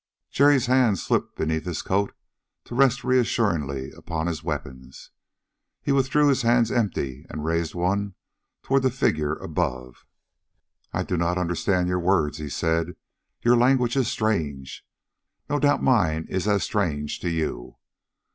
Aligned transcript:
Jerry's 0.31 0.65
hands 0.65 1.03
slipped 1.03 1.35
beneath 1.35 1.63
his 1.65 1.83
coat 1.83 2.15
to 2.63 2.73
rest 2.73 3.03
reassuringly 3.03 3.91
upon 3.91 4.25
his 4.25 4.43
weapons. 4.43 5.11
He 5.79 5.91
withdrew 5.91 6.25
his 6.27 6.41
hands 6.41 6.71
empty 6.71 7.27
and 7.29 7.45
raised 7.45 7.75
one 7.75 8.15
toward 8.63 8.81
the 8.81 8.89
figure 8.89 9.35
above. 9.35 10.07
"I 10.91 11.03
do 11.03 11.17
not 11.17 11.37
understand 11.37 11.87
your 11.87 11.99
words," 11.99 12.39
he 12.39 12.49
said. 12.49 12.95
"Your 13.43 13.55
language 13.55 13.95
is 13.95 14.07
strange. 14.07 14.83
No 15.47 15.59
doubt 15.59 15.83
mine 15.83 16.25
is 16.31 16.47
as 16.47 16.63
strange 16.63 17.19
to 17.19 17.29
you. 17.29 17.77